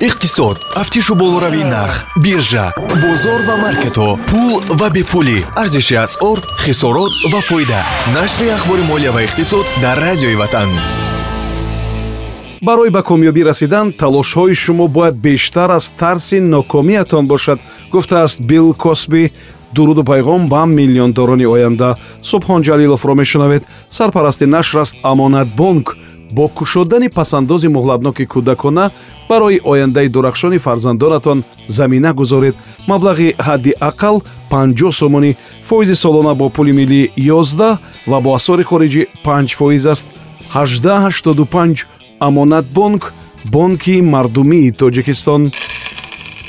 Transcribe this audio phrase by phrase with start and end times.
[0.00, 0.58] иқтисод.
[0.74, 5.44] Тафтишу болоравии нарх биржа бозор ва маркетҳо пул ва бепулӣ.
[5.56, 7.82] Арзиши асъор хисорот ва фоида.
[8.14, 10.68] Нашри ахбори молия ва иқтисод дар радиои ватан.
[12.62, 17.58] Барои ба комёбӣ расидан талошҳои шумо бояд бештар аз тарси нокомиятон бошад
[17.92, 19.32] гуфтааст билл косби.
[19.74, 21.96] Дуруду пайғом ба миллиондорони оянда.
[22.22, 23.62] Субҳон ҷалиловро мешунавед.
[23.90, 25.96] Сарпарасти нашр аст амонатбонк
[26.32, 28.90] бо кушодани пасандози муҳлатноки кӯдакона
[29.28, 32.54] барои ояндаи дурахшони фарзандонатон замина гузоред.
[32.88, 35.36] Маблағи ҳадди ақал 50 сомонӣ
[35.68, 40.08] фоизи солона бо пули миллӣ 11 ва бо асъори хориҷӣ 5 фоиз аст.
[40.54, 41.86] 1885
[42.20, 43.12] амонатбонк
[43.44, 45.52] бонки мардумии тоҷикистон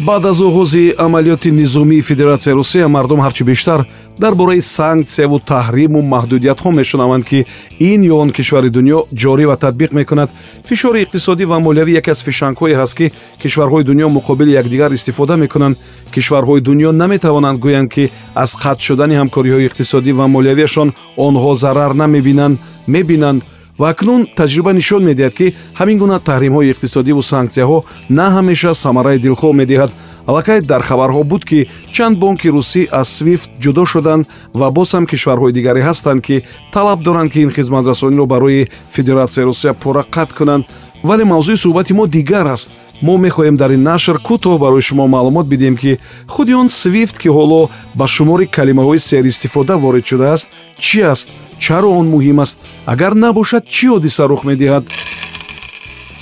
[0.00, 3.86] баъд аз оғози амалиёти низомии федератсияи русия мардум ҳарчи бештар
[4.18, 7.46] дар бораи санксияву таҳриму маҳдудиятҳо мешунаванд ки
[7.78, 10.30] ин ё он кишвари дунё ҷорӣ ва татбиқ мекунад.
[10.64, 15.76] Фишори иқтисодӣ ва молиявӣ яке аз фишангҳое ҳаст ки кишварҳои дунё муқобили якдигар истифода мекунанд.
[16.14, 22.58] Кишварҳои дунё наметавонанд гӯянд ки аз қатъ шудани ҳамкориҳои иқтисодӣ ва молиявиашон онҳо зарар намебинанд
[22.86, 23.42] мебинанд
[23.80, 25.46] ва акнун таҷриба нишон медиҳад ки
[25.78, 27.78] ҳамин гуна таҳримҳои иқтисодиву санксияҳо
[28.18, 29.90] на ҳамеша самараи дилхоҳ медиҳад.
[30.28, 31.60] Аллакай дар хабарҳо буд ки
[31.94, 34.24] чанд бонки русӣ аз свифт ҷудо шуданд
[34.60, 36.36] ва боз ҳам кишварҳои дигаре ҳастанд ки
[36.74, 40.64] талаб доранд ки ин хизматрасониро барои федератсияи русия пурра қатъ кунанд.
[41.08, 42.70] Вале мавзӯи суҳбати мо дигар аст
[43.02, 45.92] мо мехоҳем дар ин нашр кӯтоҳ барои шумо маълумот бидиҳем ки
[46.34, 47.60] худи он свифт ки ҳоло
[47.98, 50.48] ба шумори калимаҳои серистифода ворид шудааст
[50.84, 51.28] чӣ аст?
[51.64, 52.58] Чаро он муҳим аст?
[52.92, 54.84] Агар набошад чӣ ҳодиса рух медиҳад?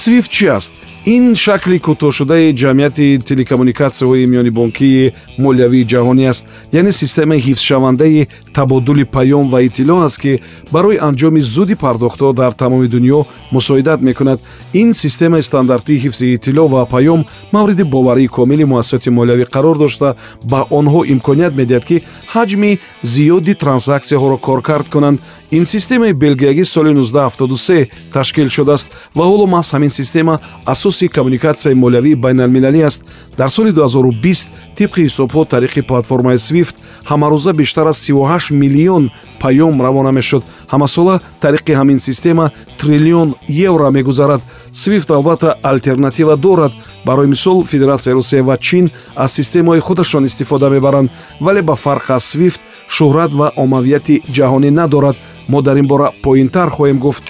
[0.00, 0.72] Свифт чӣ аст
[1.06, 5.12] ин шакли кӯтоҳшудаи ҷамъияти телекоммуникатсияҳои миёнибонкии
[5.44, 6.46] молиявии ҷаҳонӣ аст.
[6.72, 10.40] Яъне системаи ҳифзшавандаи табодули паём ва иттилоъ аст ки
[10.72, 14.40] барои анҷоми зуди пардохтҳо дар тамоми дунё мусоидат мекунад.
[14.72, 17.20] Ин системаи стандартии ҳифзи иттилоъ ва паём
[17.52, 20.16] мавриди боварии комили муассисоти молиявӣ қарор дошта
[20.50, 21.96] ба онҳо имконият медиҳад ки
[22.34, 22.78] ҳаҷми
[23.14, 25.20] зиёди трансаксияҳоро коркард кунанд.
[25.52, 30.34] Ин системаи белгиягӣ соли 1973 ташкил шудааст ва ҳоло маҳз ҳамин система
[30.94, 33.04] асоси коммуникатсияи молиявии байналмилалӣ аст.
[33.36, 36.76] Дар соли 2020 тибқи ҳисобҳо тариқи платформаи свифт
[37.10, 39.10] ҳамарӯза бештар аз 38 миллион
[39.40, 40.44] паём равона мешуд.
[40.72, 44.40] Ҳамасола тариқи ҳамин система триллион евро мегузарад.
[44.72, 46.72] Свифт албатта алтернатива дорад.
[47.04, 51.10] Барои мисол федератсияи русия ва чин аз системаҳои худашон истифода мебаранд.
[51.40, 55.16] Вале ба фарқ аз свифт шӯҳрат ва оммавияти ҷаҳонӣ надорад.
[55.48, 57.24] Мо дар ин бора поинтар хоҳем гуфт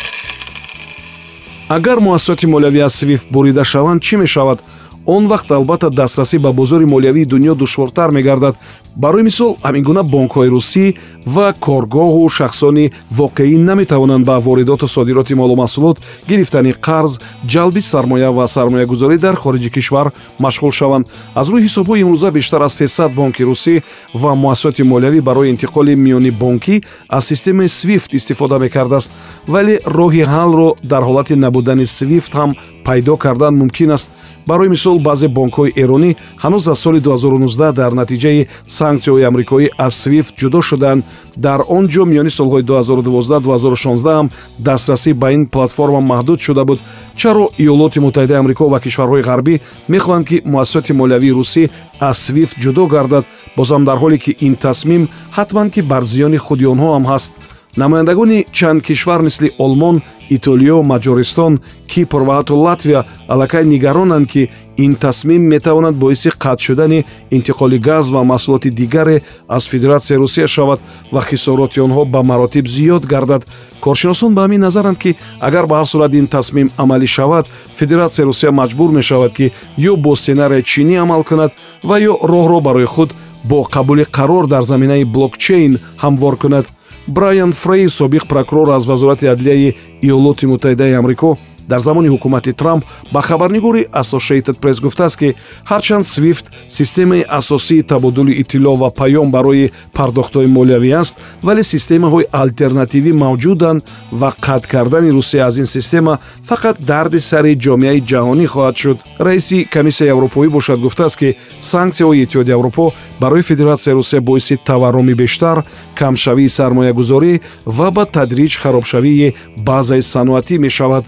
[1.69, 4.58] агар муассисоти молиявӣ аз свифт бурида шаванд чӣ мешавад
[5.06, 8.56] он вақт албатта дастрасӣ ба бозори молиявии дунё душвортар мегардад.
[8.97, 10.94] Барои мисол ҳамин гуна бонкҳои русӣ
[11.26, 15.98] ва коргоҳу шахсони воқеӣ наметавонанд ба воридоту содироти молумаҳсулот
[16.28, 21.06] гирифтани қарз ҷалби сармоя ва сармоягузорӣ дар хориҷи кишвар машғул шаванд.
[21.34, 23.82] Аз рӯи ҳисобҳои имрӯза бештар аз 300 бонки русӣ
[24.15, 29.12] ва муассисоти молиявӣ барои интиқоли миёнибонкӣ аз системаи свифт истифода мекардааст.
[29.48, 32.54] Вале роҳи ҳаллро дар ҳолати набудани свифт ҳам
[32.84, 34.11] пайдо кардан мумкин аст.
[34.47, 36.11] Барои мисол баъзе бонкҳои эронӣ
[36.43, 41.05] ҳанӯз аз соли 2019 дар натиҷаи санксияҳои амрикоӣ аз свифт ҷудо шуданд.
[41.37, 46.78] Дар он ҷо миёни солҳои 2012-2016 ҳам дастрасӣ ба ин платформа маҳдуд шуда буд.
[47.17, 49.55] Чаро иёлоти муттаҳидаи амрико ва кишварҳои ғарбӣ
[49.89, 51.62] мехоҳанд ки муассисоти молиявии русӣ
[52.09, 53.25] аз свифт ҷудо гардад
[53.56, 57.34] бозам дар ҳоле ки ин тасмим ҳатман ки бар зиёни худи онҳо ҳам ҳаст
[57.76, 64.94] намояндагони чанд кишвар мисли олмон итолиё маҷористон кипр ва ҳатто латвия аллакай нигаронанд ки ин
[64.94, 70.80] тасмим метавонад боиси қатъ шудани интиқоли газ ва маҳсулоти дигаре аз федератсияи русия шавад
[71.12, 73.42] ва хисороти онҳо ба маротиб зиёд гардад.
[73.80, 77.46] коршиносон ба ҳамин назаранд ки агар ба ҳар сурат ин тасмим амалӣ шавад
[77.78, 81.52] федератсияи русия маҷбур мешавад ки ё бо сценарияи чинӣ амал кунад
[81.88, 83.10] ва ё роҳро барои худ
[83.44, 86.66] бо қабули қарор дар заминаи блокчейн ҳамвор кунад
[87.06, 91.38] брайан фрей собиқ прокурор аз вазорати адлияи иёлоти муттаҳидаи амрико
[91.69, 95.34] дар замони ҳукумати трамп ба хабарнигори associated press гуфтааст ки
[95.71, 103.12] ҳарчанд свифт системаи асосии табодули иттилоъ ва паём барои пардохтҳои молиявӣ аст вале системаҳои алтернативӣ
[103.24, 106.18] мавҷуданд ва қатъ кардани русия аз ин система
[106.48, 108.98] фақат дарди сари ҷомеаи ҷаҳонӣ хоҳад шуд.
[109.18, 115.56] Раиси комиссияи аврупоӣ бошад гуфтааст ки санксияҳои иттиҳоди аврупо барои федератсияи русия боиси таворруми бештар
[115.98, 119.34] камшавии сармоягузорӣ ва ба тадриҷ харобшавии
[119.68, 121.04] баъзаи саноатӣ мешавад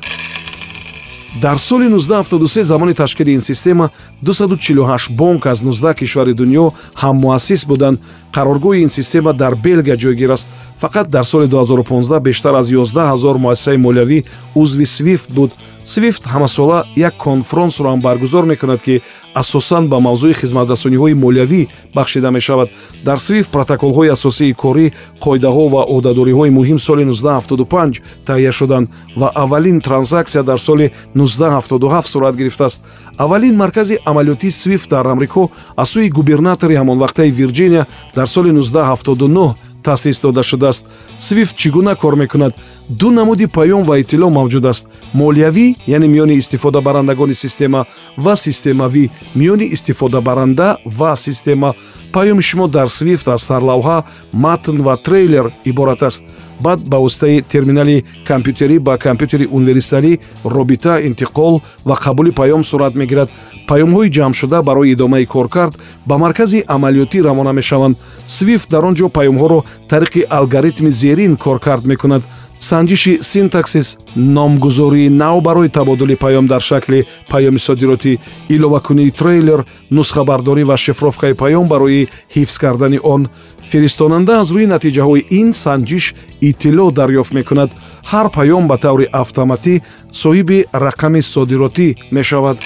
[1.41, 3.91] дар соли 1973 замони ташкили ин система
[4.25, 7.99] 248 бонк аз 19 кишвари дунё ҳаммуассис буданд.
[8.33, 10.49] Қароргоҳи ин система дар белгия ҷойгир аст.
[10.83, 14.25] Фақат дар соли 2015 бештар аз 11 ҳазор муассисаи молиявӣ
[14.55, 15.53] узви свифт буд
[15.87, 19.03] свифт ҳамасола як конфронсро ҳам баргузор мекунад ки
[19.35, 21.63] асосан ба мавзӯи хизматрасониҳои молиявӣ
[21.95, 22.69] бахшида мешавад.
[23.05, 24.87] Дар свифт протоколҳои асосии корӣ
[25.25, 32.37] қоидаҳо ва одадориҳои муҳим соли 1975 таҳия шуданд ва аввалин транзаксия дар соли 1977 сурат
[32.37, 32.83] гирифтааст.
[33.19, 37.87] Аввалин маркази амалиётии свифт дар амрико аз сӯи губернатори ҳамонвақтаи вирҷиния
[38.17, 39.55] дар соли 1979
[39.87, 40.85] таъсис дода шудааст.
[41.19, 42.53] Свифт чӣ гуна кор мекунад?
[42.89, 44.85] Ду намуди паём ва иттилоъ мавҷуд аст.
[45.21, 45.67] Молиявӣ
[45.97, 47.81] яъне миёни истифодабарандагони система
[48.25, 49.05] ва системавӣ.
[49.39, 50.69] Миёни истифодабаранда
[50.99, 51.71] ва система.
[52.15, 53.99] Паёми шумо дар свифт аз сарлавҳа
[54.33, 56.25] матн ва трейлер иборат аст
[56.61, 63.29] баъд ба воситаи терминали компютерӣ ба компютери универсалӣ робита интиқол ва қабули паём сурат мегирад.
[63.69, 65.75] Паёмҳои ҷамъшуда барои идомаи коркард
[66.07, 67.97] ба маркази амалиётӣ равона мешаванд.
[68.27, 72.23] Свифт дар он ҷо паёмҳоро тариқи алгоритми зерин коркард мекунад
[72.59, 78.19] санҷиши синтаксис номгузории нав барои табодули паём дар шакли паёми содиротӣ
[78.49, 83.29] иловакунии трейлер нусхабардорӣ ва шифровкаи паём барои ҳифз кардани он.
[83.71, 87.71] Фиристонанда аз рӯи натиҷаҳои ин санҷиш иттилоъ дарёфт мекунад.
[88.11, 89.83] Ҳар паём ба таври автоматӣ
[90.23, 92.57] соҳиби рақами содиротӣ мешавад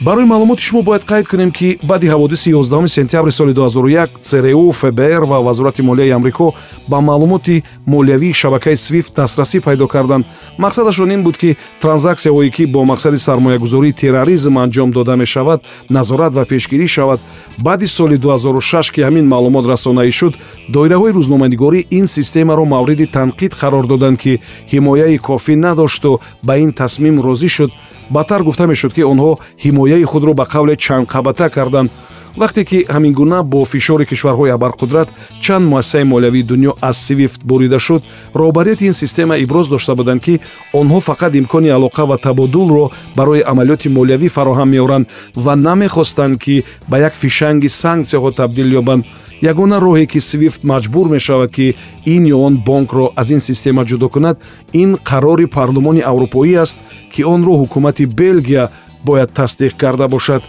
[0.00, 5.24] барои маълумоти шумо бояд қайд кунем ки баъди ҳаводиси 11 сентябри соли 2001 цру фбр
[5.24, 6.54] ва вазорати молияи амрико
[6.88, 10.26] ба маълумоти молиявии шабакаи свифт дастрасӣ пайдо карданд.
[10.58, 15.60] Мақсадашон ин буд ки транзаксияҳое ки бо мақсади сармоягузории терроризм анҷом дода мешавад
[15.90, 17.20] назорат ва пешгирӣ шавад.
[17.58, 20.34] Баъди соли 2006 ки ҳамин маълумот расонаӣ шуд
[20.68, 24.40] доираҳои рӯзноманигорӣ ин системаро мавриди танқид қарор доданд ки
[24.72, 27.70] ҳимояи кофӣ надошту ба ин тасмим розӣ шуд
[28.10, 31.90] баъдтар гуфта мешуд ки онҳо ҳимояи худро ба қавле чандқабата карданд.
[32.36, 35.08] Вақте ки ҳамин гуна бо фишори кишварҳои абарқудрат
[35.40, 38.02] чанд муассисаи молиявии дунё аз свифт бурида шуд
[38.34, 40.40] роҳбарияти ин система иброз дошта буданд ки
[40.72, 46.98] онҳо фақат имкони алоқа ва табодулро барои амалиёти молиявӣ фароҳам меоранд ва намехостанд ки ба
[46.98, 49.04] як фишанги санксияҳо табдил ёбанд
[49.42, 51.74] ягона роҳе ки свифт маҷбур мешавад ки
[52.06, 54.36] ин ё он бонкро аз ин система ҷудо кунад
[54.72, 56.78] ин қарори парлумони аврупоӣ аст
[57.12, 58.70] ки онро ҳукумати белгия
[59.04, 60.42] бояд тасдиқ карда бошад.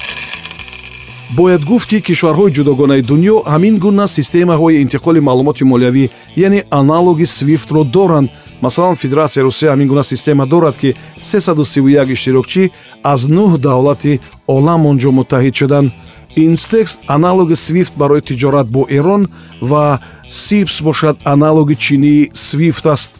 [1.37, 7.83] Бояд гуфт ки кишварҳои ҷудогонаи дунё ҳамин гуна системаҳои интиқоли маълумоти молиявӣ яъне аналоги свифтро
[7.83, 8.29] доранд.
[8.61, 12.71] Масалан федератсияи русия ҳамин гуна система дорад ки 331 иштирокчӣ
[13.03, 15.91] аз нӯҳ давлати олам он ҷо муттаҳид шуданд
[16.35, 19.27] инстекс аналоги свифт барои тиҷорат бо эрон
[19.61, 19.99] ва
[20.29, 23.19] сипс бошад аналоги чинии свифт аст.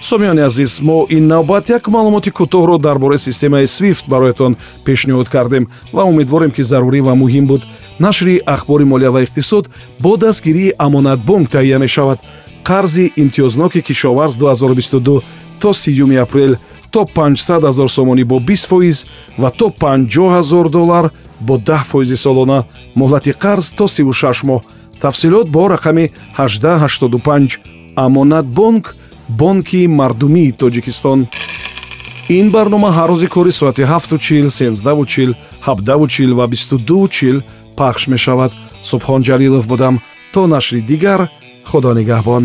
[0.00, 5.68] Сомиёни азиз мо ин навбат як маълумоти кӯтоҳро дар бораи системаи свифт бароятон пешниҳод кардем
[5.92, 7.62] ва умедворем ки зарурӣ ва муҳим буд.
[7.98, 9.70] Нашри ахбори молия ва иқтисод
[10.00, 12.18] бо дастгирии амонатбонк таҳия мешавад.
[12.64, 15.22] Қарзи имтиёзноки кишоварз 2022
[15.60, 16.56] то 3 апрел
[16.92, 19.06] то 500 ҳазор сомонӣ бо 20 фоиз
[19.38, 21.04] ва то 50 ҳазор доллар
[21.40, 22.64] бо 10 фоизи солона.
[22.96, 24.60] Муҳлати қарз то 36 моҳ.
[25.00, 26.04] Тафсилот бо рақами
[26.38, 27.60] 1885
[27.96, 28.96] амонатбонк
[29.28, 31.26] бонки мардумии тоҷикистон.
[32.38, 35.30] Ин барнома ҳар рӯзи кори соати 7чил 1сенздаучил
[35.66, 37.42] 7дачил ва 22чил
[37.76, 38.52] пахш мешавад.
[38.90, 39.94] Субҳон ҷалилов будам.
[40.32, 41.20] То нашри дигар
[41.70, 42.44] худо нигаҳбон